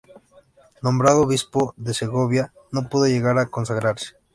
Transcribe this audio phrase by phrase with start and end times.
[0.81, 4.15] Nombrado obispo de Segovia, no pudo llegar a consagrarse.